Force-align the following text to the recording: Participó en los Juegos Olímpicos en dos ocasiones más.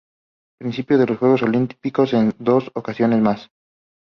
Participó 0.59 0.95
en 0.95 1.05
los 1.05 1.19
Juegos 1.19 1.43
Olímpicos 1.43 2.13
en 2.13 2.33
dos 2.39 2.71
ocasiones 2.73 3.21
más. 3.21 3.51